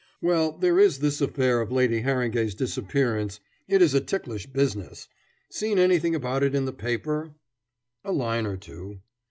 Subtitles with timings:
[0.19, 3.39] "Well, there is this affair of Lady Harringay's disappearance.
[3.67, 5.07] It is a ticklish business.
[5.51, 7.35] Seen anything about it in the paper?"
[8.03, 9.01] "A line or two."